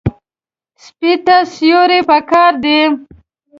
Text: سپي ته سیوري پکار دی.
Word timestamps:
سپي 0.83 1.11
ته 1.25 1.35
سیوري 1.53 1.99
پکار 2.09 2.51
دی. 2.63 2.79